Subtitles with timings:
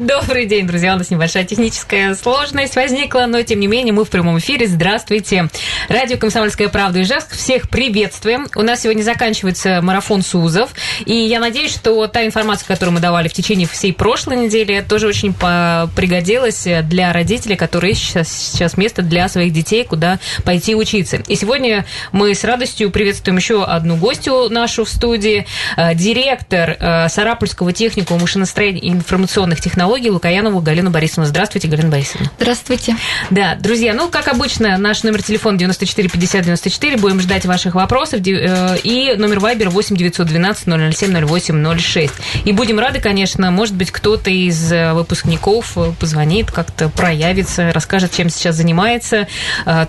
[0.00, 0.94] Добрый день, друзья.
[0.94, 4.66] У нас небольшая техническая сложность возникла, но тем не менее мы в прямом эфире.
[4.66, 5.50] Здравствуйте.
[5.90, 7.36] Радио «Комсомольская правда» Ижевск.
[7.36, 8.46] Всех приветствуем.
[8.56, 10.70] У нас сегодня заканчивается марафон СУЗов.
[11.04, 15.06] И я надеюсь, что та информация, которую мы давали в течение всей прошлой недели, тоже
[15.06, 21.18] очень пригодилась для родителей, которые сейчас, сейчас место для своих детей, куда пойти учиться.
[21.28, 25.46] И сегодня мы с радостью приветствуем еще одну гостью нашу в студии.
[25.76, 31.26] Э, директор э, Сарапульского техникума машиностроения и информационных технологий технологий Лукаянову Галину Борисовну.
[31.26, 32.30] Здравствуйте, Галина Борисовна.
[32.38, 32.94] Здравствуйте.
[33.30, 36.96] Да, друзья, ну, как обычно, наш номер телефона 94 50 94.
[36.96, 38.20] Будем ждать ваших вопросов.
[38.24, 42.14] Э, и номер Вайбер 8 912 007 08 06.
[42.44, 48.12] И будем рады, конечно, может быть, кто-то из э, выпускников э, позвонит, как-то проявится, расскажет,
[48.12, 49.26] чем сейчас занимается.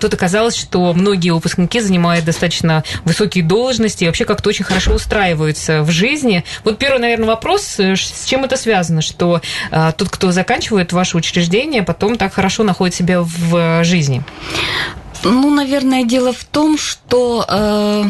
[0.00, 5.82] Тут оказалось, что многие выпускники занимают достаточно высокие должности и вообще как-то очень хорошо устраиваются
[5.82, 6.44] в жизни.
[6.64, 9.40] Вот первый, наверное, вопрос, с чем это связано, что
[9.92, 14.22] тот, кто заканчивает ваше учреждение, потом так хорошо находит себя в жизни?
[15.24, 18.04] Ну, наверное, дело в том, что э,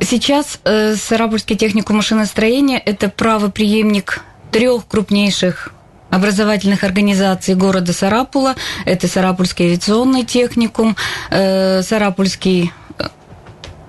[0.00, 5.72] сейчас э, Сарапульский техникум машиностроения– это правоприемник трех крупнейших
[6.10, 8.54] образовательных организаций города Сарапула.
[8.84, 10.96] Это Сарапульский авиационный техникум,
[11.30, 13.08] э, Сарапульский э,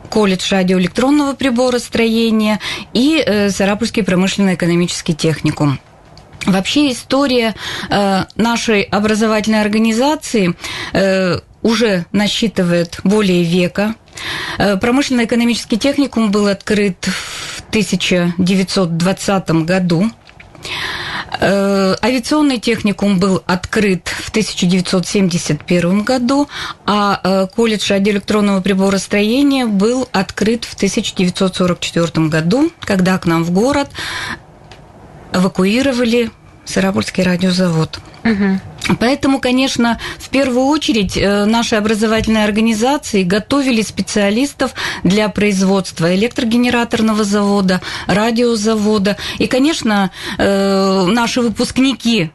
[0.10, 2.60] колледж радиоэлектронного приборостроения
[2.94, 5.80] и э, Сарапульский промышленно-экономический техникум.
[6.46, 7.56] Вообще история
[7.90, 10.56] э, нашей образовательной организации
[10.94, 13.96] э, уже насчитывает более века.
[14.58, 20.12] Э, промышленно-экономический техникум был открыт в 1920 году.
[21.42, 26.48] Авиационный техникум был открыт в 1971 году,
[26.86, 33.90] а колледж радиоэлектронного приборостроения был открыт в 1944 году, когда к нам в город
[35.34, 36.32] эвакуировали
[36.66, 38.00] Сарапульский радиозавод.
[38.24, 38.96] Угу.
[39.00, 44.74] Поэтому, конечно, в первую очередь э, наши образовательные организации готовили специалистов
[45.04, 49.18] для производства электрогенераторного завода, радиозавода.
[49.40, 52.32] И, конечно, э, наши выпускники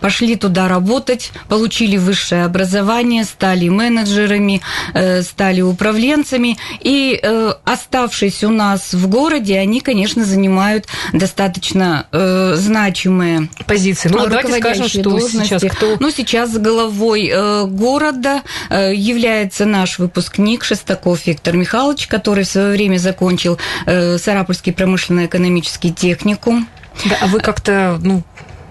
[0.00, 4.60] пошли туда работать, получили высшее образование, стали менеджерами,
[4.94, 6.56] э, стали управленцами.
[6.80, 14.08] И э, оставшись у нас в городе, они, конечно, занимают достаточно э, значимые позиции.
[14.08, 15.58] Ну, давайте скажем, что должности.
[15.58, 15.96] сейчас кто...
[16.00, 17.32] Ну, сейчас главой
[17.66, 26.68] города является наш выпускник Шестаков Виктор Михайлович, который в свое время закончил Сарапульский промышленно-экономический техникум.
[27.04, 28.22] Да, а вы как-то, ну,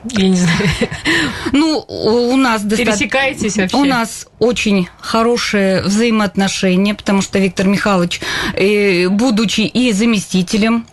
[0.05, 0.59] я не знаю.
[1.51, 2.93] Ну, у нас достаточно...
[2.93, 3.77] Пересекаетесь вообще?
[3.77, 8.21] У нас очень хорошие взаимоотношения, потому что Виктор Михайлович,
[8.53, 10.85] э, будучи и заместителем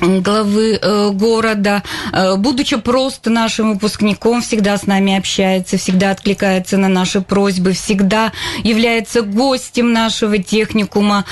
[0.00, 1.82] главы э, города,
[2.12, 8.32] э, будучи просто нашим выпускником, всегда с нами общается, всегда откликается на наши просьбы, всегда
[8.62, 11.24] является гостем нашего техникума,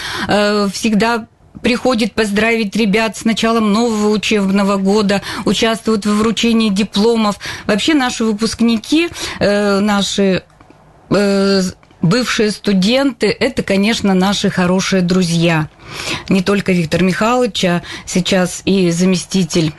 [0.72, 1.26] всегда
[1.64, 7.38] приходит поздравить ребят с началом нового учебного года, участвуют в вручении дипломов.
[7.66, 9.08] Вообще наши выпускники,
[9.40, 10.44] э, наши
[11.10, 11.62] э,
[12.02, 15.68] бывшие студенты, это, конечно, наши хорошие друзья.
[16.28, 19.72] Не только Виктор Михайлович, а сейчас и заместитель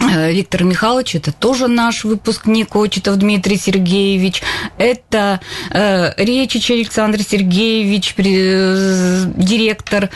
[0.00, 4.42] э, Виктор Михайлович, это тоже наш выпускник, Очетов Дмитрий Сергеевич,
[4.76, 5.40] это
[5.70, 10.10] э, Речич Александр Сергеевич, э, директор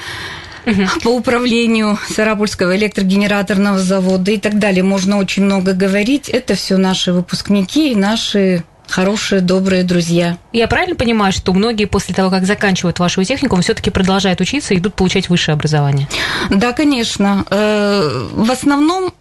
[1.02, 4.82] по управлению Сарапульского электрогенераторного завода и так далее.
[4.82, 6.28] Можно очень много говорить.
[6.28, 10.36] Это все наши выпускники и наши хорошие, добрые друзья.
[10.52, 14.78] Я правильно понимаю, что многие после того, как заканчивают вашу технику, все-таки продолжают учиться и
[14.78, 16.08] идут получать высшее образование?
[16.50, 17.44] Да, конечно.
[17.50, 19.14] Э, в основном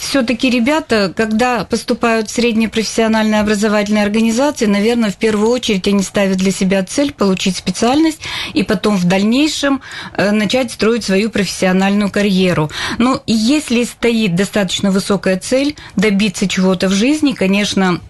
[0.00, 6.36] все-таки ребята, когда поступают в средние профессиональные образовательные организации, наверное, в первую очередь они ставят
[6.36, 8.20] для себя цель получить специальность
[8.52, 9.80] и потом в дальнейшем
[10.12, 12.70] э, начать строить свою профессиональную карьеру.
[12.98, 18.00] Но если стоит достаточно высокая цель добиться чего-то в жизни, конечно,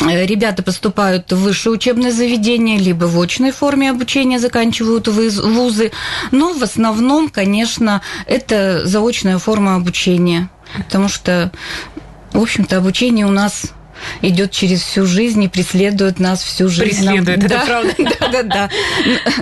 [0.00, 5.90] э, Ребята поступают в высшее учебное заведение, либо в очной форме обучения заканчивают вузы,
[6.30, 11.50] но в основном, конечно, это заочная форма обучения потому что,
[12.32, 13.72] в общем-то, обучение у нас
[14.22, 17.04] идет через всю жизнь и преследует нас всю жизнь.
[17.06, 17.94] Преследует, Нам, это да, правда.
[18.20, 18.70] Да, да, да.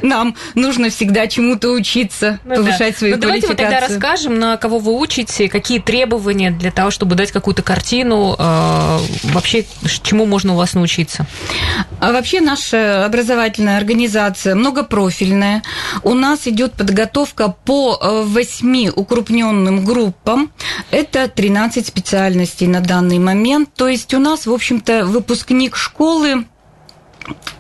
[0.03, 2.99] Нам нужно всегда чему-то учиться, Ну повышать да.
[2.99, 3.81] свою Ну, давайте мы квалификацию.
[3.81, 8.99] тогда расскажем, на кого вы учите, какие требования для того, чтобы дать какую-то картину, э,
[9.25, 9.65] вообще
[10.03, 11.27] чему можно у вас научиться.
[12.01, 15.63] А вообще наша образовательная организация многопрофильная.
[16.03, 20.51] У нас идет подготовка по э, восьми укрупненным группам.
[20.91, 23.71] Это 13 специальностей на данный момент.
[23.75, 26.45] То есть у нас, в общем-то, выпускник школы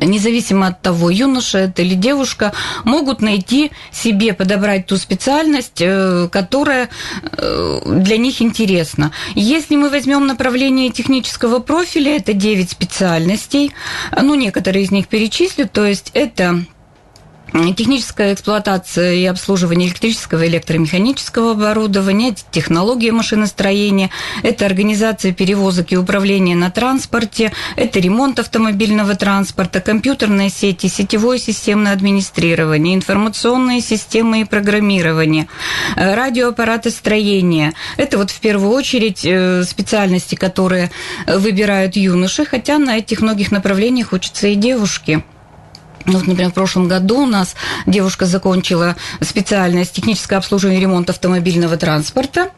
[0.01, 2.53] независимо от того, юноша это или девушка,
[2.85, 6.89] могут найти себе, подобрать ту специальность, э, которая
[7.23, 9.13] э, для них интересна.
[9.35, 13.73] Если мы возьмем направление технического профиля, это 9 специальностей,
[14.21, 16.65] ну, некоторые из них перечислю, то есть это
[17.53, 24.11] техническая эксплуатация и обслуживание электрического и электромеханического оборудования, технология машиностроения,
[24.43, 31.93] это организация перевозок и управления на транспорте, это ремонт автомобильного транспорта, компьютерные сети, сетевое системное
[31.93, 35.49] администрирование, информационные системы и программирование,
[35.97, 37.73] э, радиоаппаратостроение.
[37.97, 40.91] Это вот в первую очередь э, специальности, которые
[41.27, 45.23] выбирают юноши, хотя на этих многих направлениях учатся и девушки.
[46.07, 47.55] Ну, Вот, например, в прошлом году у нас
[47.87, 52.51] девушка закончила специальность техническое обслуживание и ремонт автомобильного транспорта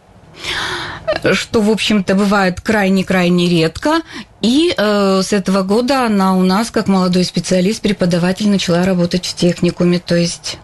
[1.33, 4.03] что, в общем-то, бывает крайне-крайне редко.
[4.41, 9.35] И э, с этого года она у нас, как молодой специалист, преподаватель, начала работать в
[9.35, 9.99] техникуме.
[9.99, 10.59] То есть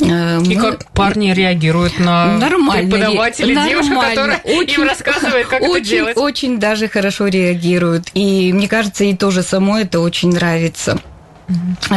[0.00, 2.90] э, И мы- как парни реагируют на Нормально.
[2.90, 4.10] девушка, нормально.
[4.10, 6.16] которая им рассказывает, как очень, это делать.
[6.16, 8.08] Очень даже хорошо реагируют.
[8.14, 10.98] И мне кажется, ей тоже самой это очень нравится.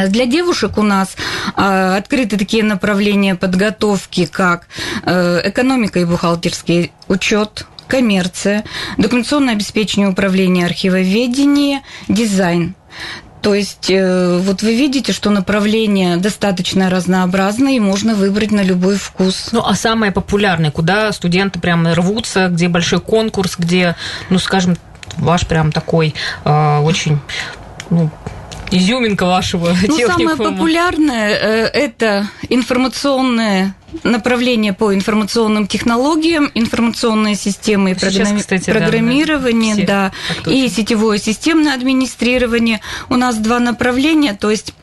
[0.07, 1.15] Для девушек у нас
[1.55, 4.67] а, открыты такие направления подготовки, как
[5.03, 8.63] э, экономика и бухгалтерский учет, коммерция,
[8.97, 12.75] документационное обеспечение управления архивоведение, дизайн.
[13.41, 18.97] То есть э, вот вы видите, что направление достаточно разнообразное, и можно выбрать на любой
[18.97, 19.49] вкус.
[19.51, 23.95] Ну, а самое популярное, куда студенты прям рвутся, где большой конкурс, где,
[24.29, 24.77] ну, скажем,
[25.17, 26.13] ваш прям такой
[26.45, 27.19] э, очень,
[27.89, 28.09] ну,
[28.71, 30.51] изюминка вашего Ну, самое техникума.
[30.51, 39.85] популярное э, это информационное направление по информационным технологиям, информационные системы и программи- кстати, да, программирование,
[39.85, 40.51] да, так точно.
[40.51, 42.79] и сетевое системное администрирование.
[43.09, 44.73] У нас два направления, то есть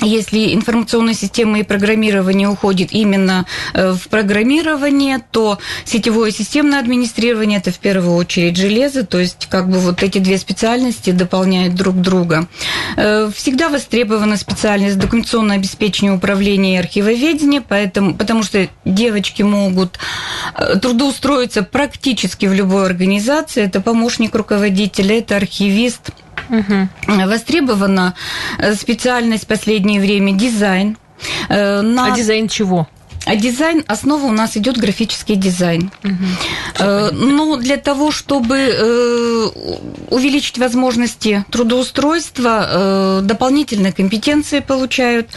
[0.00, 7.70] если информационная система и программирование уходит именно э, в программирование, то сетевое системное администрирование это
[7.70, 12.46] в первую очередь железо, то есть как бы вот эти две специальности дополняют друг друга.
[12.96, 19.98] Э, Всегда востребована специальность документационное обеспечение управления и архивоведения, поэтому, потому что девочки могут
[20.54, 23.62] э, трудоустроиться практически в любой организации.
[23.62, 26.10] Это помощник руководителя, это архивист,
[26.48, 26.88] Мгм.
[27.06, 28.14] Востребована
[28.74, 30.96] специальность в последнее время дизайн.
[31.48, 32.12] Э, На...
[32.12, 32.88] А дизайн чего?
[33.24, 35.90] А дизайн, основа у нас идет графический дизайн.
[36.78, 39.48] Э, Но для того, чтобы э,
[40.10, 45.30] увеличить возможности трудоустройства, э, дополнительные компетенции получают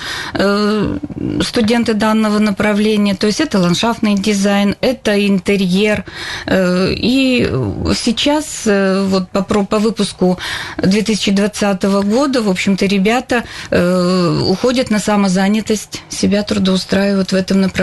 [1.41, 3.15] студенты данного направления.
[3.15, 6.05] То есть это ландшафтный дизайн, это интерьер.
[6.49, 7.49] И
[7.95, 10.37] сейчас вот по, по выпуску
[10.77, 17.76] 2020 года, в общем-то, ребята уходят на самозанятость, себя трудоустраивают в этом направлении.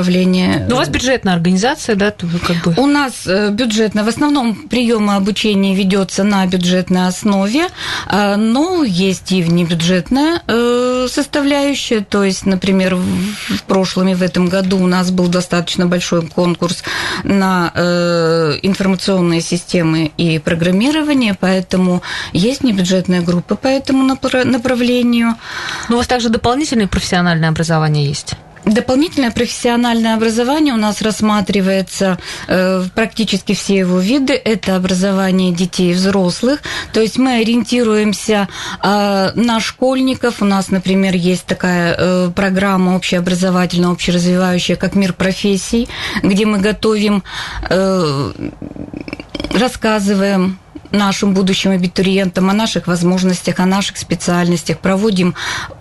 [0.69, 2.75] Ну, у вас бюджетная организация, да, как бы...
[2.77, 7.69] У нас э, бюджетно, в основном приемы обучения ведется на бюджетной основе,
[8.07, 12.01] а, но есть и внебюджетная э, составляющая.
[12.01, 16.83] То есть, например, в прошлом и в этом году у нас был достаточно большой конкурс
[17.23, 25.35] на э, информационные системы и программирование, поэтому есть внебюджетная группа по этому напра- направлению.
[25.89, 28.35] Ну, у вас также дополнительное профессиональное образование есть?
[28.65, 32.19] Дополнительное профессиональное образование у нас рассматривается
[32.49, 34.33] э, практически все его виды.
[34.33, 36.63] Это образование детей и взрослых.
[36.93, 38.49] То есть мы ориентируемся
[38.83, 40.41] э, на школьников.
[40.41, 45.89] У нас, например, есть такая э, программа общеобразовательная, общеразвивающая, как «Мир профессий»,
[46.23, 47.23] где мы готовим,
[47.69, 48.33] э,
[49.53, 50.59] рассказываем
[50.95, 55.35] нашим будущим абитуриентам о наших возможностях, о наших специальностях, проводим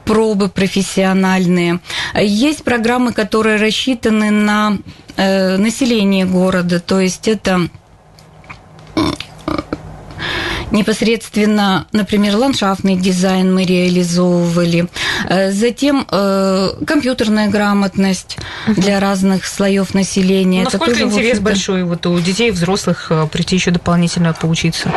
[0.05, 1.79] пробы профессиональные.
[2.19, 4.77] Есть программы, которые рассчитаны на
[5.15, 7.69] э, население города, то есть это
[10.73, 14.89] непосредственно, например, ландшафтный дизайн мы реализовывали,
[15.29, 18.37] Э, затем э, компьютерная грамотность
[18.67, 20.63] для разных слоев населения.
[20.63, 24.91] Насколько тоже, интерес большой вот у детей и взрослых э, прийти еще дополнительно поучиться?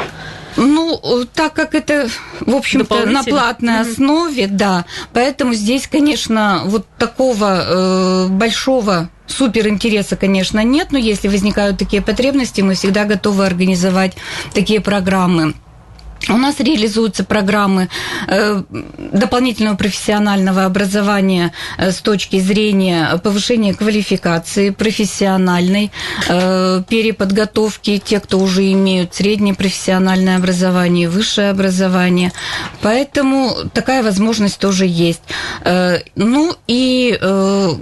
[0.56, 0.98] Ну,
[1.34, 2.08] так как это,
[2.40, 10.16] в общем-то, на платной основе, да, поэтому здесь, конечно, вот такого э, большого супер интереса,
[10.16, 14.14] конечно, нет, но если возникают такие потребности, мы всегда готовы организовать
[14.54, 15.54] такие программы.
[16.28, 17.88] У нас реализуются программы
[18.26, 18.62] э,
[19.12, 25.92] дополнительного профессионального образования э, с точки зрения повышения квалификации профессиональной,
[26.28, 32.32] э, переподготовки тех, кто уже имеют среднее профессиональное образование, высшее образование.
[32.82, 35.22] Поэтому такая возможность тоже есть.
[36.14, 37.18] Ну и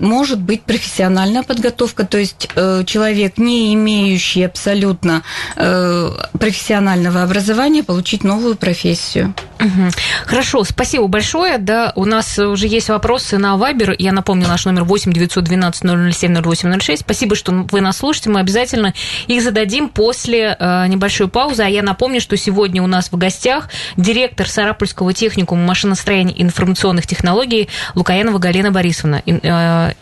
[0.00, 2.49] может быть профессиональная подготовка, то есть
[2.87, 5.23] человек, не имеющий абсолютно
[5.55, 9.35] профессионального образования, получить новую профессию.
[9.61, 9.91] Угу.
[10.26, 11.59] Хорошо, спасибо большое.
[11.59, 13.95] Да, у нас уже есть вопросы на Вайбер.
[13.99, 17.03] Я напомню, наш номер 8 912 007 0806.
[17.03, 18.31] Спасибо, что вы нас слушаете.
[18.31, 18.95] Мы обязательно
[19.26, 21.62] их зададим после э, небольшой паузы.
[21.62, 27.07] А я напомню, что сегодня у нас в гостях директор Сарапульского техникума машиностроения и информационных
[27.07, 29.23] технологий Лукаянова Галина Борисовна.
[29.26, 29.93] Э,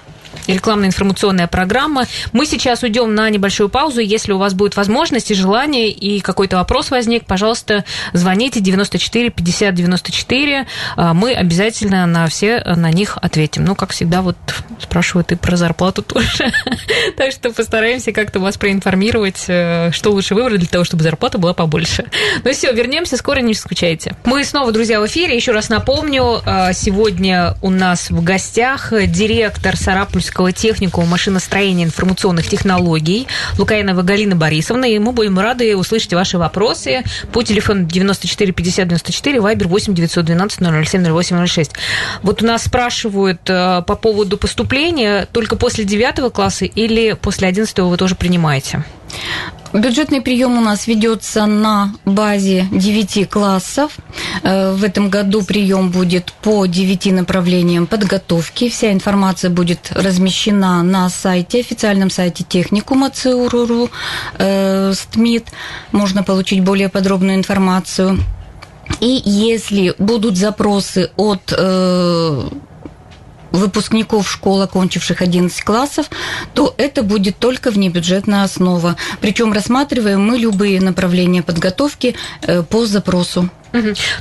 [0.46, 2.06] рекламно-информационная программа.
[2.32, 4.00] Мы сейчас уйдем на небольшую паузу.
[4.00, 9.74] Если у вас будет возможность и желание, и какой-то вопрос возник, пожалуйста, звоните 94 50
[9.74, 10.66] 94.
[10.96, 13.64] Мы обязательно на все на них ответим.
[13.64, 14.36] Ну, как всегда, вот
[14.78, 16.52] спрашивают и про зарплату тоже.
[17.16, 21.54] так что постараемся как-то вас проинформировать, э, что лучше выбрать для того, чтобы зарплата была
[21.54, 22.06] побольше.
[22.44, 24.16] Ну все, вернемся, скоро не скучайте.
[24.24, 25.36] Мы снова, друзья, в эфире.
[25.36, 32.48] Еще раз напомню, э, сегодня у нас в гостях директор Сарапульского Московского техникума машиностроения информационных
[32.48, 33.26] технологий
[33.58, 34.86] Лукаянова Галина Борисовна.
[34.86, 40.88] И мы будем рады услышать ваши вопросы по телефону 94 50 94, вайбер 8 912
[40.88, 41.72] 007 08 06.
[42.22, 47.78] Вот у нас спрашивают э, по поводу поступления только после 9 класса или после 11
[47.80, 48.84] вы тоже принимаете?
[49.72, 53.96] Бюджетный прием у нас ведется на базе 9 классов.
[54.42, 58.68] Э, в этом году прием будет по 9 направлениям подготовки.
[58.68, 63.90] Вся информация будет размещена на сайте, официальном сайте техникума ЦУРУРУ,
[64.38, 65.46] э, СТМИД.
[65.92, 68.18] Можно получить более подробную информацию.
[69.00, 72.48] И если будут запросы от э,
[73.52, 76.10] выпускников школ, окончивших 11 классов,
[76.54, 78.96] то это будет только внебюджетная основа.
[79.20, 83.48] Причем рассматриваем мы любые направления подготовки э, по запросу.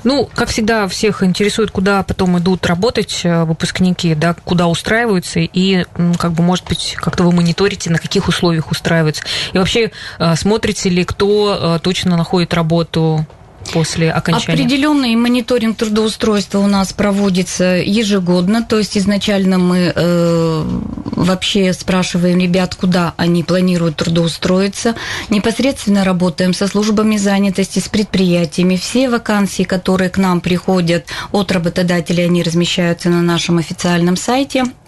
[0.06, 5.86] Ну, как всегда, всех интересует, куда потом идут работать э, выпускники, да, куда устраиваются, и,
[6.18, 9.24] как бы, может быть, как-то вы мониторите, на каких условиях устраиваются.
[9.52, 13.26] И вообще, э, смотрите ли, кто точно находит работу
[13.72, 14.64] после окончания?
[14.64, 20.66] Определенный мониторинг трудоустройства у нас проводится ежегодно, то есть изначально мы э,
[21.12, 24.96] вообще спрашиваем ребят, куда они планируют трудоустроиться,
[25.30, 28.76] непосредственно работаем со службами занятости, с предприятиями.
[28.76, 34.66] Все вакансии, которые к нам приходят от работодателей, они размещаются на нашем официальном сайте–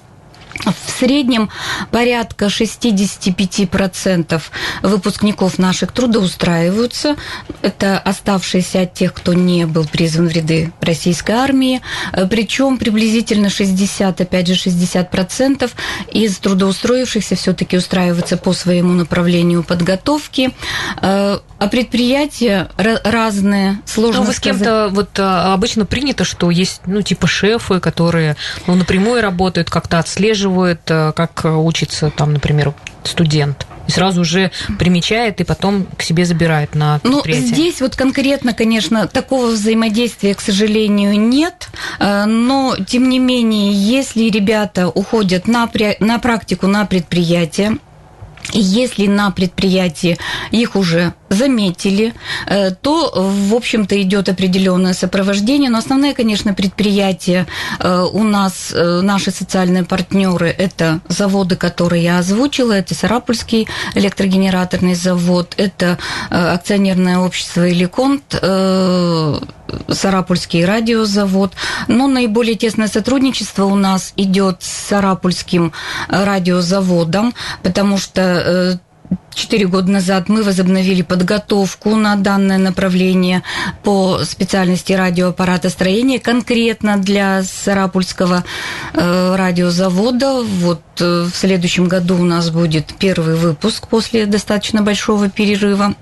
[0.66, 1.50] в среднем
[1.92, 4.42] порядка 65%
[4.82, 7.16] выпускников наших трудоустраиваются.
[7.62, 11.82] Это оставшиеся от тех, кто не был призван в ряды российской армии.
[12.30, 15.70] Причем приблизительно 60, опять же, 60%
[16.12, 20.52] из трудоустроившихся все-таки устраиваются по своему направлению подготовки.
[21.02, 26.82] Э, а предприятия разные, сложно Но вы с кем-то, вот а, обычно принято, что есть,
[26.86, 28.36] ну, типа шефы, которые
[28.68, 30.43] ну, напрямую работают, как-то отслеживают,
[30.88, 32.74] а, как учится там, например,
[33.04, 37.50] студент и сразу уже примечает и потом к себе забирает на ну, предприятие.
[37.50, 41.70] Ну, здесь вот конкретно, конечно, такого взаимодействия, к сожалению, нет,
[42.00, 45.70] а, но, тем не менее, если ребята уходят на,
[46.00, 47.78] на практику на предприятие,
[48.52, 50.18] если на предприятии
[50.52, 52.14] их уже заметили,
[52.46, 55.70] э, то, в общем-то, идет определенное сопровождение.
[55.70, 57.48] Но основные, конечно, предприятия
[57.80, 64.96] э, у нас, э, наши социальные партнеры, это заводы, которые я озвучила, это Сарапульский электрогенераторный
[64.96, 65.98] завод, это
[66.30, 68.24] акционерное общество «Эликонт»,
[69.88, 71.54] Сарапульский радиозавод.
[71.88, 75.74] Но наиболее тесное сотрудничество у нас идет с Сарапульским
[76.10, 78.80] радиозаводом, потому что
[79.34, 83.44] Четыре года назад мы возобновили подготовку на данное направление
[83.84, 88.44] по специальности радиоаппаратостроения конкретно для Сарапульского
[88.94, 90.44] э, радиозавода.
[90.44, 95.96] Вот э, в следующем году у нас будет первый выпуск после достаточно большого перерыва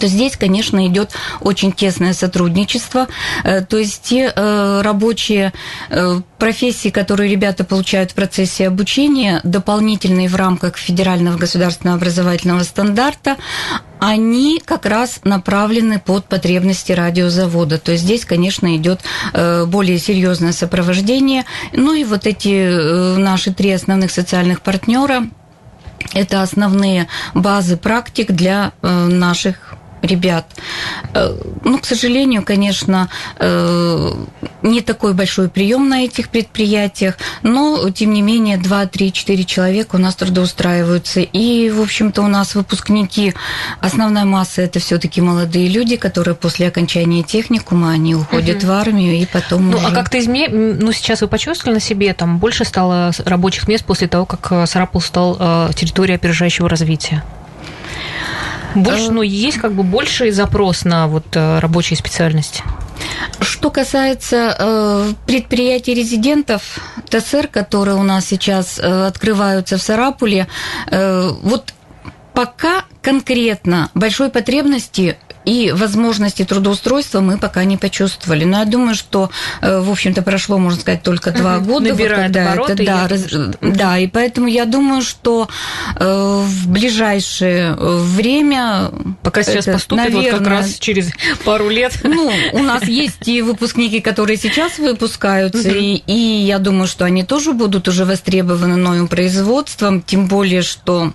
[0.00, 3.08] то здесь, конечно, идет очень тесное сотрудничество.
[3.44, 5.52] Э, то есть те э, рабочие
[5.90, 13.36] э, профессии, которые ребята получают в процессе обучения, дополнительные в рамках федерального государственного образовательного стандарта,
[14.00, 17.78] они как раз направлены под потребности радиозавода.
[17.78, 19.00] То есть здесь, конечно, идет
[19.32, 21.44] более серьезное сопровождение.
[21.72, 25.24] Ну и вот эти наши три основных социальных партнера
[26.12, 29.63] это основные базы практик для наших
[30.04, 30.46] ребят.
[31.14, 31.34] Э,
[31.64, 33.08] ну, к сожалению, конечно,
[33.38, 34.10] э,
[34.62, 39.96] не такой большой прием на этих предприятиях, но, тем не менее, 2, 3, 4 человека
[39.96, 41.20] у нас трудоустраиваются.
[41.20, 43.34] И, в общем-то, у нас выпускники,
[43.80, 48.66] основная масса это все-таки молодые люди, которые после окончания техникума, они уходят угу.
[48.66, 49.86] в армию и потом Ну, уже...
[49.86, 50.48] а как-то изме...
[50.48, 54.66] Ну, сейчас вы почувствовали на себе, там больше стало рабочих мест после того, как э,
[54.66, 55.34] Сарапул стал
[55.74, 57.22] территорией опережающего развития?
[58.74, 62.62] Больше, ну, есть как бы больший запрос на вот э, рабочие специальности.
[63.40, 66.78] Что касается э, предприятий резидентов
[67.08, 70.46] ТСР, которые у нас сейчас э, открываются в Сарапуле,
[70.90, 71.74] э, вот
[72.32, 78.44] пока конкретно большой потребности и возможности трудоустройства мы пока не почувствовали.
[78.44, 81.66] Но я думаю, что, э, в общем-то, прошло, можно сказать, только два угу.
[81.66, 81.90] года.
[81.90, 82.72] Набирает вот, обороты.
[82.72, 83.26] Это, да, раз,
[83.60, 85.48] да, и поэтому я думаю, что
[85.96, 88.90] э, в ближайшее время...
[89.22, 91.10] Пока сейчас это, поступит, наверное, вот как раз через
[91.44, 91.98] пару лет.
[92.02, 95.78] Ну, у нас есть и выпускники, которые сейчас выпускаются, угу.
[95.78, 100.94] и, и я думаю, что они тоже будут уже востребованы новым производством, тем более, что
[101.04, 101.12] Э,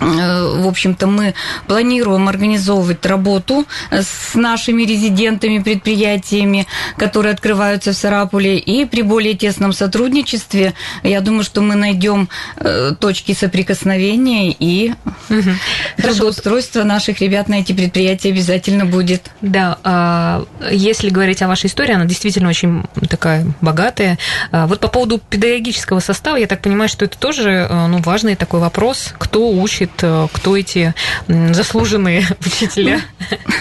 [0.00, 1.34] в общем-то, мы
[1.66, 9.72] планируем организовывать работу с нашими резидентами, предприятиями, которые открываются в Сарапуле, и при более тесном
[9.72, 14.92] сотрудничестве, я думаю, что мы найдем э, точки соприкосновения и
[15.30, 15.50] угу.
[15.96, 19.30] трудоустройство наших ребят на эти предприятия обязательно будет.
[19.40, 24.18] Да, а, если говорить о вашей истории, она действительно очень такая богатая.
[24.52, 28.36] А, вот по поводу педагогического состава, я так понимаю, что это тоже э, ну, важный
[28.36, 30.94] такой вопрос, кто учит учит, э, кто эти
[31.28, 33.00] заслуженные учителя?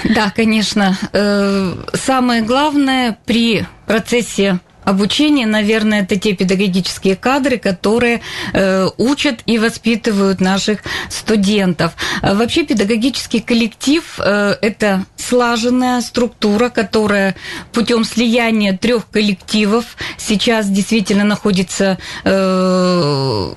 [0.03, 0.98] Да, конечно.
[1.13, 8.22] Э, самое главное при процессе обучения, наверное, это те педагогические кадры, которые
[8.53, 11.94] э, учат и воспитывают наших студентов.
[12.22, 17.36] Вообще педагогический коллектив это слаженная структура, которая
[17.72, 23.55] путем слияния трех коллективов сейчас действительно находится в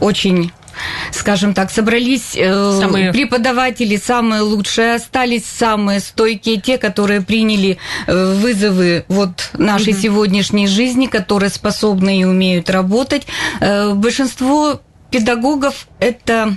[0.00, 0.52] очень
[1.12, 3.12] скажем так, собрались э, самые...
[3.12, 10.00] преподаватели самые лучшие, остались самые стойкие, те, которые приняли э, вызовы вот нашей угу.
[10.00, 13.26] сегодняшней жизни, которые способны и умеют работать.
[13.60, 16.56] Э, большинство педагогов это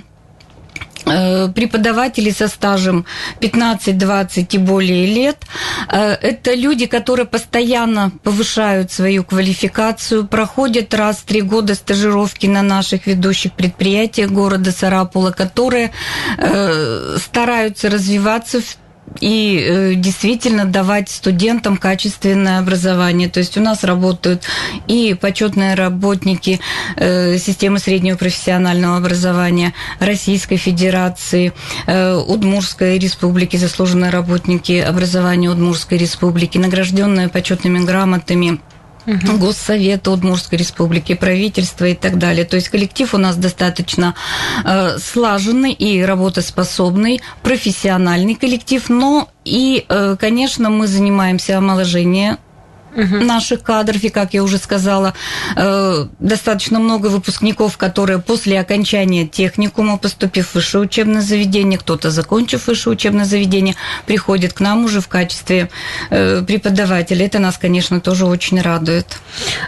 [1.04, 3.04] преподаватели со стажем
[3.40, 5.38] 15-20 и более лет.
[5.90, 12.62] Э, это люди, которые постоянно повышают свою квалификацию, проходят раз в три года стажировки на
[12.62, 15.90] наших ведущих предприятиях города Сарапула, которые
[16.38, 18.76] э, стараются развиваться в
[19.20, 23.28] и э, действительно давать студентам качественное образование.
[23.28, 24.42] То есть у нас работают
[24.88, 26.60] и почетные работники
[26.96, 31.52] э, системы среднего профессионального образования Российской Федерации,
[31.86, 38.60] э, Удмурской Республики, заслуженные работники образования Удмурской Республики, награжденные почетными грамотами
[39.06, 39.38] угу.
[39.38, 42.44] Госсовета Удмуртской Республики, правительства и так далее.
[42.44, 44.14] То есть коллектив у нас достаточно
[44.64, 52.38] э, слаженный и работоспособный, профессиональный коллектив, но и, э, конечно, мы занимаемся омоложением
[52.96, 53.24] угу.
[53.24, 55.14] наших кадров, и, как я уже сказала,
[55.56, 62.66] э, достаточно много выпускников, которые после окончания техникума, поступив в высшее учебное заведение, кто-то закончив
[62.66, 63.74] высшее учебное заведение,
[64.06, 65.70] приходит к нам уже в качестве
[66.10, 67.26] э, преподавателя.
[67.26, 69.06] Это нас, конечно, тоже очень радует.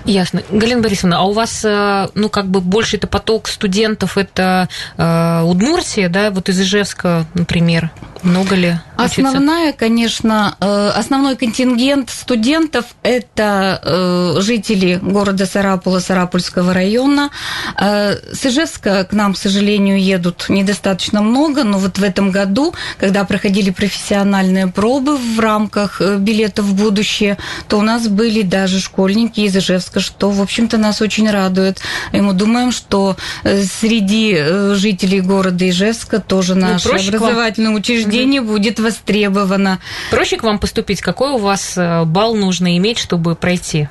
[0.04, 0.42] Ясно.
[0.50, 6.08] Галина Борисовна, а у вас, э, ну, как бы больше это поток студентов, это Удмуртия,
[6.08, 7.90] да, вот из Ижевска, например?
[8.22, 8.74] Много ли?
[8.98, 9.26] Учится?
[9.26, 12.86] Основная, конечно, основной контингент студентов–
[13.16, 17.30] это э, жители города Сарапула, Сарапульского района.
[17.80, 22.74] Э, с Ижевска к нам, к сожалению, едут недостаточно много, но вот в этом году,
[22.98, 28.80] когда проходили профессиональные пробы в рамках э, билетов в будущее, то у нас были даже
[28.80, 31.80] школьники из Ижевска, что, в общем-то, нас очень радует.
[32.12, 37.80] И мы думаем, что э, среди э, жителей города Ижевска тоже ну, наше образовательное вам...
[37.80, 38.52] учреждение угу.
[38.52, 39.80] будет востребовано.
[40.10, 41.00] Проще к вам поступить?
[41.00, 43.88] Какой у вас балл нужно иметь, чтобы пройти?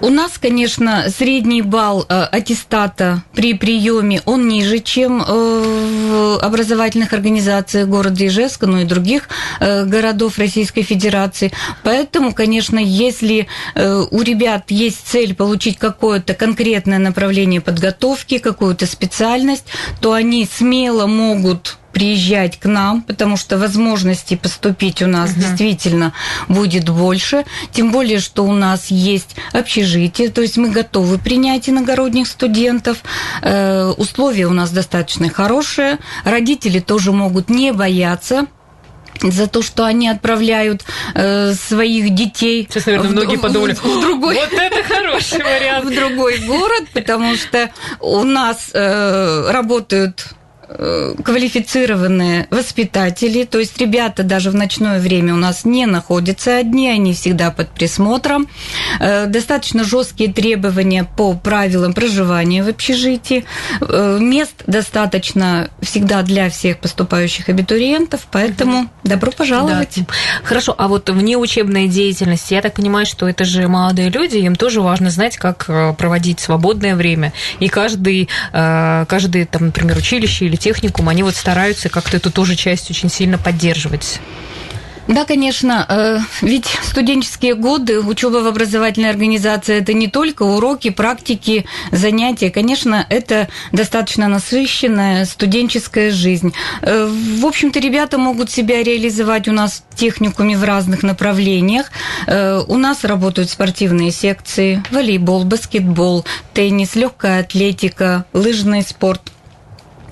[0.00, 7.14] У нас, конечно, средний балл э, аттестата при приеме, он ниже, чем э, в образовательных
[7.14, 11.50] организациях города Ижевска, ну и других э, городов Российской Федерации.
[11.82, 19.66] Поэтому, конечно, если у ребят есть цель получить какое-то конкретное направление подготовки, какую-то специальность,
[20.00, 25.40] то они смело могут приезжать к нам, потому что возможностей поступить у нас угу.
[25.40, 26.12] действительно
[26.46, 27.46] будет больше.
[27.72, 32.98] Тем более, что у нас есть общежитие, то есть мы готовы принять иногородних студентов.
[33.40, 35.98] Э, условия у нас достаточно хорошие.
[36.24, 38.46] Родители тоже могут не бояться
[39.22, 42.68] за то, что они отправляют э, своих детей.
[42.68, 45.86] Сейчас, наверное, многие подумали, в, в другой, вот это хороший вариант.
[45.86, 50.36] В другой город, потому что у нас э, работают
[50.68, 57.14] квалифицированные воспитатели, то есть ребята даже в ночное время у нас не находятся одни, они
[57.14, 58.48] всегда под присмотром.
[58.98, 63.44] Э, достаточно жесткие требования по правилам проживания в общежитии.
[63.80, 69.94] Э, мест достаточно всегда для всех поступающих абитуриентов, поэтому добро пожаловать.
[69.96, 70.04] Да.
[70.42, 74.56] Хорошо, а вот вне учебной деятельности, я так понимаю, что это же молодые люди, им
[74.56, 77.32] тоже важно знать, как проводить свободное время.
[77.60, 82.56] И каждый, каждый там, например, училище или или техникум, они вот стараются как-то эту тоже
[82.56, 84.20] часть очень сильно поддерживать.
[85.08, 91.64] Да, конечно, э, ведь студенческие годы, учеба в образовательной организации– это не только уроки, практики,
[91.92, 92.50] занятия.
[92.50, 96.52] Конечно, это достаточно насыщенная студенческая жизнь.
[96.82, 101.92] Э, в общем-то, ребята могут себя реализовать у нас техникуме в разных направлениях.
[102.26, 109.22] Э, у нас работают спортивные секции, волейбол, баскетбол, теннис, легкая атлетика, лыжный спорт–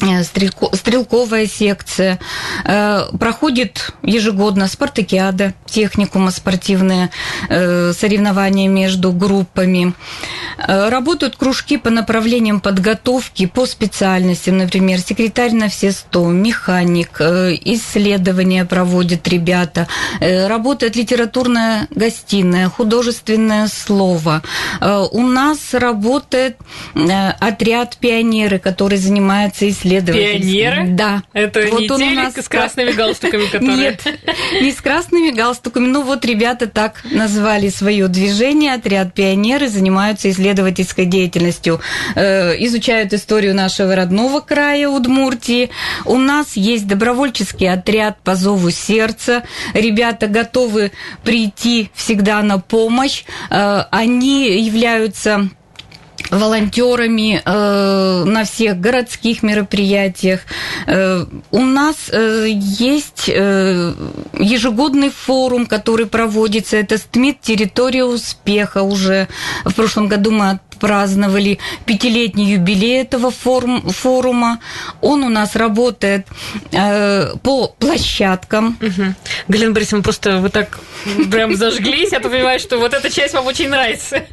[0.01, 2.19] Э, стрелковая секция.
[2.65, 7.11] Э, проходит ежегодно спартакиада, техникума, спортивные
[7.49, 9.95] э, соревнования между группами.
[10.57, 19.27] Работают кружки по направлениям подготовки по специальностям, например, секретарь на все сто, механик, исследования проводят
[19.29, 19.89] ребята.
[20.21, 24.43] Работает литературная гостиная, художественное слово.
[24.81, 26.57] У нас работает
[27.41, 30.41] отряд пионеры, который занимается исследованием исследовательским.
[30.41, 30.87] Пионеры?
[30.89, 31.23] Да.
[31.33, 33.77] Это вот не он у нас с красными галстуками, которые...
[33.77, 34.03] Нет,
[34.61, 35.87] не с красными галстуками.
[35.87, 38.75] Ну вот ребята так назвали свое движение.
[38.75, 41.81] Отряд пионеры занимаются исследовательской деятельностью.
[42.15, 45.71] Э, изучают историю нашего родного края Удмуртии.
[46.05, 49.45] У нас есть добровольческий отряд по зову сердца.
[49.75, 50.93] Ребята готовы
[51.23, 53.25] прийти всегда на помощь.
[53.51, 55.51] Э, они являются
[56.31, 60.41] волонтерами э, на всех городских мероприятиях.
[60.87, 63.93] Э, у нас э, есть э,
[64.39, 66.77] ежегодный форум, который проводится.
[66.77, 69.29] Это СТМИТ «Территория успеха» уже.
[69.65, 74.61] В прошлом году мы праздновали пятилетний юбилей этого форум, форума.
[75.01, 76.27] Он у нас работает
[76.73, 78.77] э, по площадкам.
[78.83, 79.15] Угу.
[79.49, 80.79] Галина Борисовна, просто вы так
[81.31, 82.13] прям зажглись.
[82.13, 84.25] Я понимаю, что вот эта часть вам очень нравится.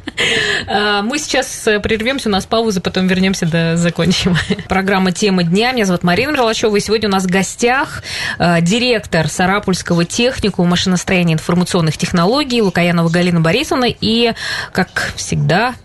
[0.68, 4.36] А, мы сейчас прервемся, у нас пауза, потом вернемся, да закончим.
[4.68, 5.72] Программа «Тема дня».
[5.72, 8.02] Меня зовут Марина Мерлачева, и сегодня у нас в гостях
[8.38, 14.34] э, директор Сарапульского техникума машиностроения информационных технологий Лукаянова Галина Борисовна и,
[14.72, 15.76] как всегда,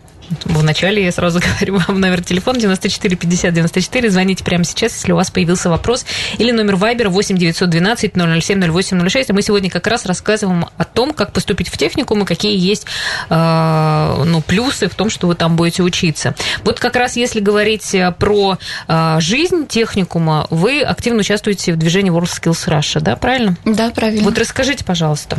[0.45, 4.09] Вначале я сразу говорю вам номер телефона 94 50 94.
[4.09, 6.05] Звоните прямо сейчас, если у вас появился вопрос.
[6.37, 9.31] Или номер Вайбера 8 912 007 0806.
[9.31, 12.85] мы сегодня как раз рассказываем о том, как поступить в техникум и какие есть
[13.29, 16.35] э, ну, плюсы в том, что вы там будете учиться.
[16.63, 22.67] Вот как раз если говорить про э, жизнь техникума, вы активно участвуете в движении WorldSkills
[22.67, 23.55] Russia, да, правильно?
[23.63, 24.23] Да, правильно.
[24.23, 25.37] Вот расскажите, пожалуйста.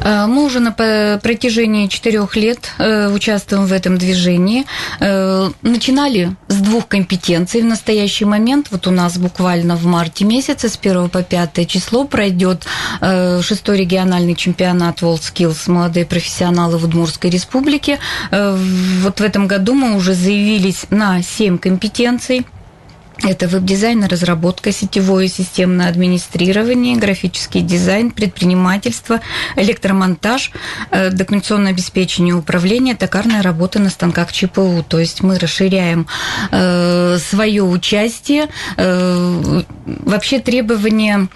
[0.00, 4.66] Э, мы уже на протяжении четырех лет э, участвуем в этом движении движении.
[5.00, 7.62] Э, начинали с двух компетенций.
[7.62, 12.04] В настоящий момент, вот у нас буквально в марте месяце, с 1 по 5 число,
[12.04, 12.66] пройдет
[13.00, 17.98] э, шестой региональный чемпионат WorldSkills «Молодые профессионалы в Удмуртской республике».
[18.30, 18.56] Э,
[19.02, 22.46] вот в этом году мы уже заявились на 7 компетенций–
[23.22, 29.20] это веб-дизайн, разработка, сетевое системное администрирование, графический дизайн, предпринимательство,
[29.56, 30.52] электромонтаж,
[30.90, 34.84] э, документационное обеспечение управления, токарная работа на станках ЧПУ.
[34.88, 36.06] То есть мы расширяем
[36.50, 38.48] э, свое участие.
[38.76, 41.28] Э, вообще требования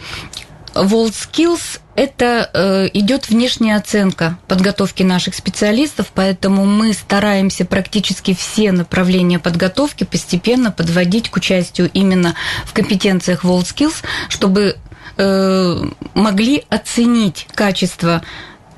[0.74, 9.38] WorldSkills это э, идет внешняя оценка подготовки наших специалистов, поэтому мы стараемся практически все направления
[9.38, 12.34] подготовки постепенно подводить к участию именно
[12.64, 14.76] в компетенциях WorldSkills, чтобы
[15.16, 15.84] э,
[16.14, 18.22] могли оценить качество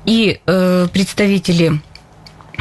[0.05, 1.81] и э, представители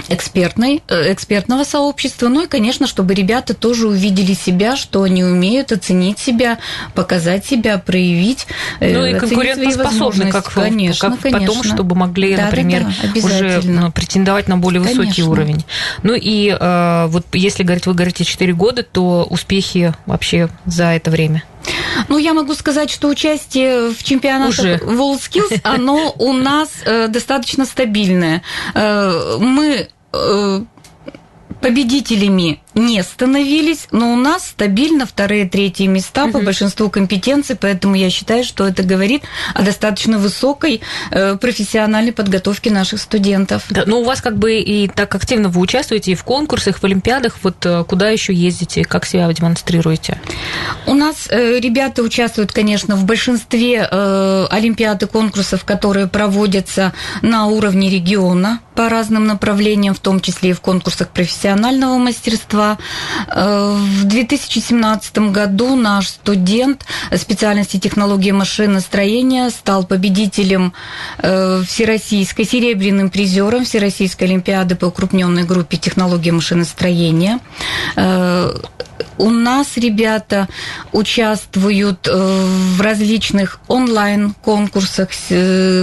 [0.09, 5.73] экспертной, э, экспертного сообщества, ну и, конечно, чтобы ребята тоже увидели себя, что они умеют
[5.73, 6.59] оценить себя,
[6.95, 8.47] показать себя, проявить.
[8.81, 11.41] Э, ну и конкурентоспособны, как, конечно, как конечно.
[11.41, 15.03] потом, чтобы могли, да, например, да, да, уже претендовать на более конечно.
[15.03, 15.65] высокий уровень.
[16.03, 21.11] Ну и э, вот если говорить, вы говорите 4 года, то успехи вообще за это
[21.11, 21.43] время?
[22.09, 24.77] Ну, я могу сказать, что участие в чемпионатах Уже.
[24.77, 28.43] WorldSkills, оно у нас э, достаточно стабильное.
[28.75, 30.61] Э, мы э,
[31.61, 36.33] победителями не становились, но у нас стабильно вторые, третьи места угу.
[36.33, 39.23] по большинству компетенций, поэтому я считаю, что это говорит
[39.55, 43.65] о достаточно высокой э, профессиональной подготовке наших студентов.
[43.71, 46.85] Да, но у вас как бы и так активно вы участвуете и в конкурсах, в
[46.85, 50.21] олимпиадах, вот э, куда еще ездите, как себя демонстрируете?
[50.87, 57.47] У нас э, ребята участвуют, конечно, в большинстве э, олимпиад и конкурсов, которые проводятся на
[57.47, 62.66] уровне региона по разным направлениям, в том числе и в конкурсах профессионального мастерства,
[63.29, 70.73] Э, в 2017 году наш студент специальности технологии машиностроения стал победителем
[71.19, 77.41] э, всероссийской, серебряным призером Всероссийской Олимпиады по укрупненной группе технологии машиностроения.
[79.19, 80.49] Э, у нас ребята
[80.93, 85.09] участвуют в различных онлайн-конкурсах,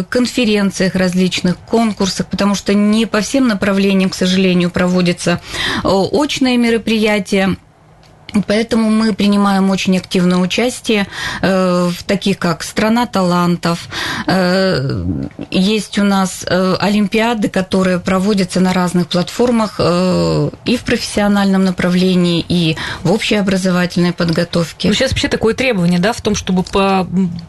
[0.10, 5.42] конференциях различных конкурсах, потому что не по всем направлениям, к сожалению, проводятся
[5.84, 7.58] очные мероприятия, мероприятия.
[8.48, 11.08] Поэтому мы принимаем очень активное участие
[11.42, 13.88] э, в таких, как «Страна талантов».
[14.28, 15.06] Э,
[15.52, 22.76] есть у нас э, олимпиады, которые проводятся на разных платформах и в профессиональном направлении, и
[23.04, 24.88] в общеобразовательной подготовке.
[24.88, 27.08] Ну, сейчас вообще такое требование, да, в том, чтобы по...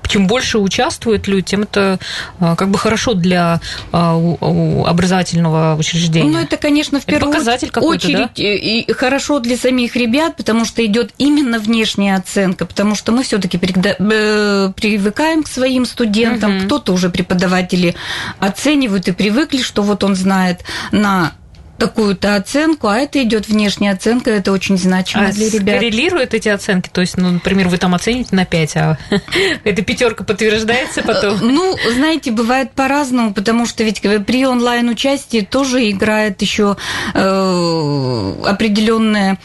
[0.08, 1.98] чем больше участвуют люди, тем это
[2.40, 3.60] как бы хорошо для
[3.92, 6.30] образовательного учреждения.
[6.30, 8.42] Ну, это, конечно, в первую показатель очередь да?
[8.42, 13.22] и хорошо для самих ребят, потому что что идет именно внешняя оценка, потому что мы
[13.22, 16.64] все-таки э, привыкаем к своим студентам, угу.
[16.66, 17.94] кто-то уже преподаватели
[18.40, 21.34] оценивают и привыкли, что вот он знает на
[21.78, 25.76] такую-то оценку, а это идет внешняя оценка, это очень значимо а для ребят.
[25.76, 26.88] коррелируют эти оценки?
[26.92, 28.98] То есть, ну, например, вы там оцените на 5, а
[29.64, 31.38] эта пятерка подтверждается потом?
[31.40, 36.76] Ну, знаете, бывает по-разному, потому что ведь при онлайн-участии тоже играет еще
[37.14, 39.38] э, определенная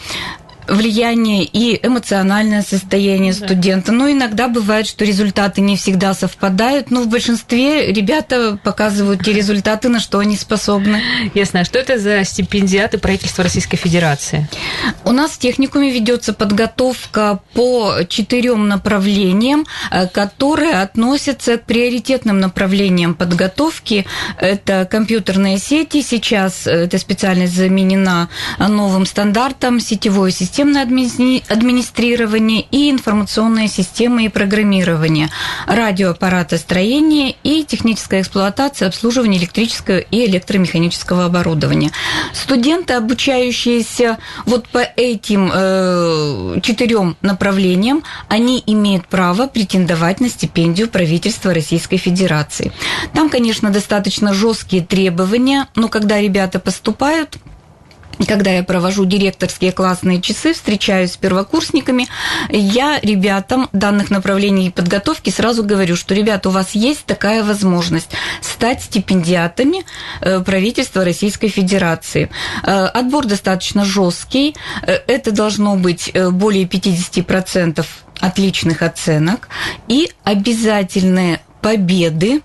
[0.70, 3.46] влияние и эмоциональное состояние да.
[3.46, 3.92] студента.
[3.92, 9.90] Но иногда бывает, что результаты не всегда совпадают, но в большинстве ребята показывают те результаты,
[9.90, 11.02] на что они способны.
[11.34, 11.62] Ясно.
[11.62, 14.48] А что это за стипендиаты правительства Российской Федерации?
[15.04, 23.16] У нас в техникуме ведется подготовка по четырем направлениям, э, которые относятся к приоритетным направлениям
[23.16, 24.06] подготовки.
[24.40, 26.02] Это компьютерные сети.
[26.02, 28.30] Сейчас эта специальность заменена
[28.60, 30.84] новым стандартом сетевой системы системное
[31.48, 35.30] администрирование и информационные системы и программирование,
[35.68, 41.92] радиоаппаратостроение и техническая эксплуатация, обслуживание электрического и электромеханического оборудования.
[42.34, 51.54] Студенты, обучающиеся вот по этим э, четырем направлениям, они имеют право претендовать на стипендию правительства
[51.54, 52.74] Российской Федерации.
[53.14, 57.38] Там, конечно, достаточно жесткие требования, но когда ребята поступают,
[58.26, 62.08] когда я провожу директорские классные часы, встречаюсь с первокурсниками,
[62.50, 68.10] я ребятам данных направлений подготовки сразу говорю, что, ребята, у вас есть такая возможность
[68.42, 69.86] стать стипендиатами
[70.22, 72.30] э, правительства Российской Федерации.
[72.64, 77.86] Э, отбор достаточно жесткий, э, это должно быть более 50%
[78.20, 79.48] отличных оценок
[79.88, 82.42] и обязательные победы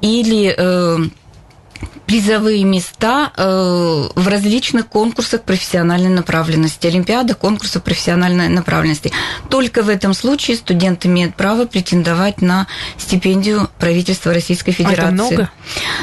[0.00, 1.10] или
[2.06, 9.12] призовые места э, в различных конкурсах профессиональной направленности, олимпиадах, конкурсах профессиональной направленности.
[9.50, 15.02] Только в этом случае студент имеет право претендовать на стипендию правительства Российской Федерации.
[15.02, 15.50] А это много?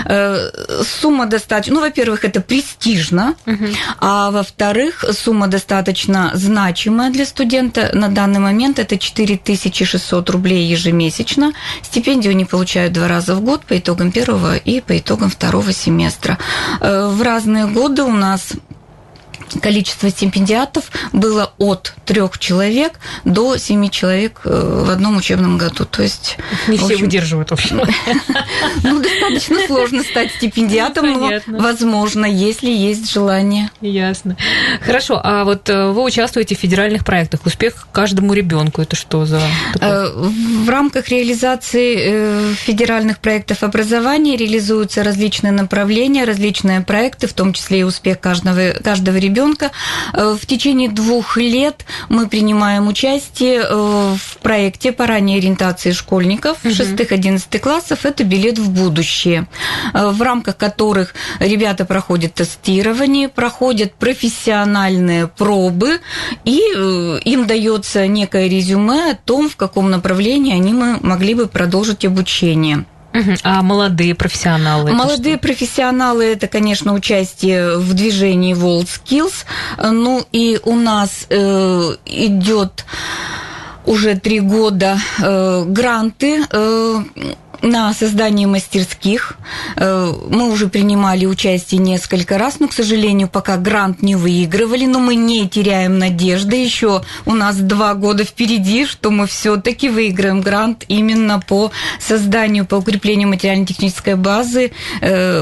[0.05, 3.65] Э, сумма достаточно, ну, во-первых, это престижно, угу.
[3.99, 7.91] а во-вторых, сумма достаточно значимая для студента.
[7.93, 11.53] На данный момент это 4600 рублей ежемесячно.
[11.81, 15.71] Стипендию они получают два раза в год по итогам первого и по итогам второго семестра
[15.71, 16.37] семестра.
[16.81, 18.53] Э, в разные годы у нас
[19.61, 22.93] количество стипендиатов было от трех человек
[23.25, 25.85] до семи человек э, в одном учебном году.
[25.85, 26.37] То есть
[26.67, 27.81] не все общем, удерживают, в общем.
[28.83, 33.69] Ну, достаточно сложно стать стипендиатом, но возможно, если есть желание.
[33.81, 34.35] Ясно.
[34.81, 38.81] Хорошо, а вот э, вы участвуете в федеральных проектах «Успех каждому ребенку».
[38.81, 39.41] Это что за...
[39.79, 47.79] Э, в рамках реализации федеральных проектов образования реализуются различные направления, различные проекты, в том числе
[47.79, 49.71] и «Успех каждого, каждого ребенка ребенка.
[50.13, 56.57] Э, в течение двух лет мы принимаем участие э, в проекте по ранней ориентации школьников
[56.63, 56.73] угу.
[56.73, 58.05] 6-11 классов.
[58.05, 59.47] Это билет в будущее,
[59.93, 65.99] э, в рамках которых ребята проходят тестирование, проходят профессиональные пробы,
[66.45, 66.57] и
[67.25, 72.85] им дается некое резюме о том, в каком направлении они могли бы продолжить обучение.
[73.43, 74.91] А молодые профессионалы?
[74.91, 79.45] Молодые профессионалы это, конечно, участие в движении World Skills.
[79.77, 82.85] Ну и у нас э, идет
[83.85, 87.03] уже три года э, гранты э,
[87.63, 89.37] на создание мастерских.
[89.77, 94.99] Э, мы уже принимали участие несколько раз, но, к сожалению, пока грант не выигрывали, но
[94.99, 96.57] мы не теряем надежды.
[96.57, 102.75] Еще у нас два года впереди, что мы все-таки выиграем грант именно по созданию, по
[102.75, 104.71] укреплению материально-технической базы
[105.01, 105.41] э,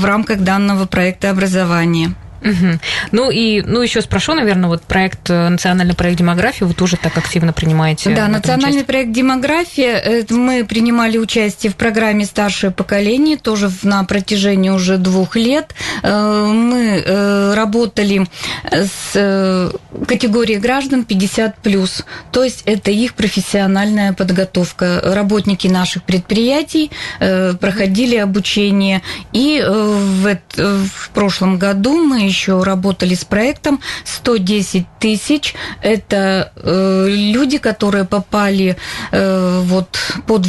[0.00, 2.14] в рамках данного проекта образования.
[2.44, 2.78] Угу.
[3.12, 7.16] Ну и ну еще спрошу, наверное, вот проект э, национальный проект демографии вы тоже так
[7.16, 8.14] активно принимаете.
[8.14, 8.84] Да, национальный участие?
[8.84, 15.74] проект демография мы принимали участие в программе старшее поколение тоже на протяжении уже двух лет.
[16.02, 18.26] Э, мы э, работали
[18.70, 19.72] с
[20.06, 25.00] категорией граждан 50 плюс, то есть это их профессиональная подготовка.
[25.02, 29.02] Работники наших предприятий проходили обучение
[29.32, 35.54] и в, в прошлом году мы еще работали с проектом 110 тысяч.
[35.82, 38.76] Это э, люди, которые попали
[39.12, 40.46] э, вот под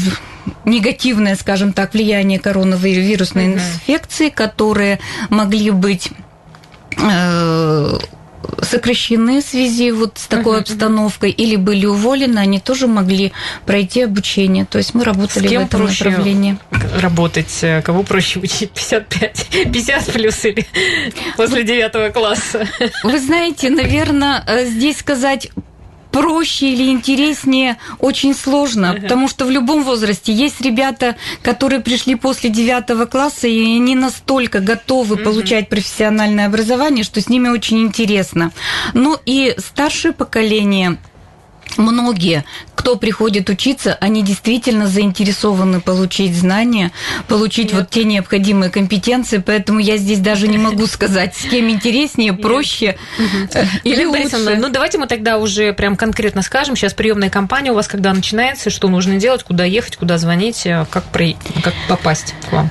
[0.65, 3.53] негативное, скажем так, влияние коронавирусной mm-hmm.
[3.53, 6.09] инфекции, которые могли быть
[6.97, 7.97] э,
[8.61, 10.61] сокращены в связи вот с такой uh-huh.
[10.61, 13.31] обстановкой или были уволены, они тоже могли
[13.65, 14.65] пройти обучение.
[14.65, 16.57] То есть мы работали с кем в этом проще направлении.
[16.99, 20.65] Работать, кого проще учить 55, 50 плюс или
[21.37, 22.67] после девятого класса?
[23.03, 25.49] Вы знаете, наверное, э, здесь сказать
[26.15, 29.01] проще или интереснее очень сложно, uh-huh.
[29.01, 34.61] потому что в любом возрасте есть ребята, которые пришли после девятого класса, и они настолько
[34.61, 35.23] готовы uh-huh.
[35.25, 38.53] получать профессиональное образование, что с ними очень интересно.
[38.93, 40.97] Ну и старшее поколение
[41.75, 42.45] многие,
[42.85, 46.91] кто приходит учиться, они действительно заинтересованы получить знания,
[47.27, 47.73] получить Нет.
[47.73, 52.95] вот те необходимые компетенции, поэтому я здесь даже не могу сказать, с кем интереснее, проще
[53.83, 54.37] или лучше.
[54.59, 58.69] Ну, давайте мы тогда уже прям конкретно скажем, сейчас приемная кампания у вас когда начинается,
[58.69, 61.37] что нужно делать, куда ехать, куда звонить, э, как, при...
[61.63, 62.69] как попасть к вам?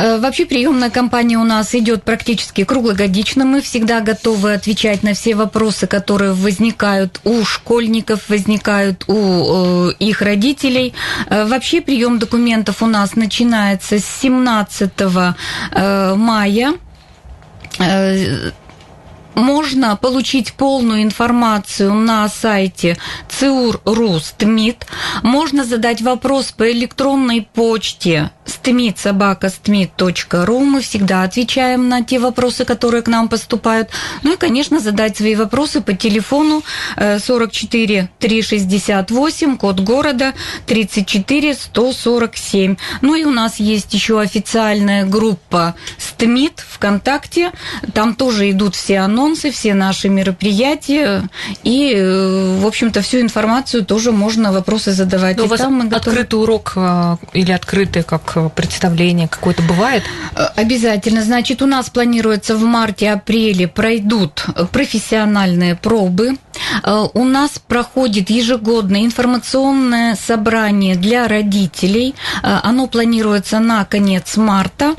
[0.00, 3.44] Э, вообще приемная кампания у нас идет практически круглогодично.
[3.44, 10.22] Мы всегда готовы отвечать на все вопросы, которые возникают у школьников, возникают у э, их
[10.22, 10.94] родителей.
[11.28, 14.90] Э, вообще прием документов у нас начинается с 17
[16.16, 16.74] мая
[19.34, 24.86] можно получить полную информацию на сайте ЦИУР.РУСТМИД.
[25.22, 30.64] Можно задать вопрос по электронной почте stmit.собака.stmit.ru.
[30.64, 33.90] Мы всегда отвечаем на те вопросы, которые к нам поступают.
[34.22, 36.62] Ну и, конечно, задать свои вопросы по телефону
[36.96, 40.34] 44 368, код города
[40.66, 42.76] 34 147.
[43.02, 47.52] Ну и у нас есть еще официальная группа СТМИТ ВКонтакте.
[47.94, 51.28] Там тоже идут все анонсы, все наши мероприятия.
[51.62, 55.36] И, э, в общем-то, всю информацию тоже можно вопросы задавать.
[55.36, 56.16] Но и у вас там мы готовы...
[56.16, 60.02] открытый урок э, или открытый как представление какое-то бывает?
[60.34, 61.22] Э, обязательно.
[61.22, 66.36] Значит, у нас планируется в марте-апреле пройдут профессиональные пробы.
[66.82, 72.14] Э, у нас проходит ежегодное информационное собрание для родителей.
[72.42, 74.94] Э, оно планируется на конец марта,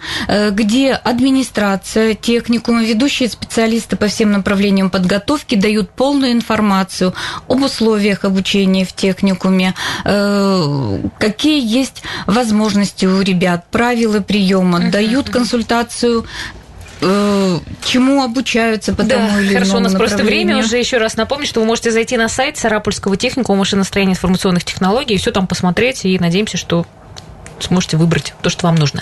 [0.52, 7.14] где администрация, техникумы, ведущие специалисты по всем направлениям подготовки дают полную информацию
[7.48, 16.61] об условиях обучения в техникуме, какие есть возможности у ребят, правила приема, дают консультацию э,
[17.02, 21.48] чему обучаются по да, тому или хорошо, у нас просто время уже еще раз напомню,
[21.48, 26.06] что вы можете зайти на сайт Сарапульского техникума машиностроения информационных технологий и все там посмотреть,
[26.06, 26.86] и надеемся, что
[27.60, 29.00] сможете выбрать то, что вам нужно.